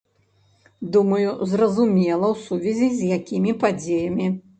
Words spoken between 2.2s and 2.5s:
у